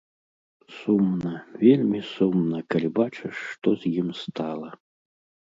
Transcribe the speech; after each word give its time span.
Сумна, 0.77 1.33
вельмі 1.63 1.99
сумна, 2.13 2.57
калі 2.73 2.89
бачыш, 3.01 3.35
што 3.59 3.67
з 3.85 3.95
ім 4.01 4.09
стала. 4.23 4.69